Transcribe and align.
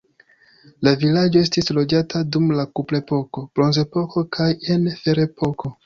La 0.87 0.93
vilaĝo 1.03 1.43
estis 1.49 1.69
loĝata 1.79 2.23
dum 2.37 2.49
la 2.61 2.67
kuprepoko, 2.79 3.47
bronzepoko 3.55 4.29
kaj 4.39 4.53
en 4.77 4.93
ferepoko. 5.07 5.77